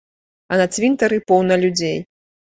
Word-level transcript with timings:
А 0.55 0.57
на 0.61 0.65
цвінтары 0.77 1.21
поўна 1.33 1.59
людзей. 1.67 1.97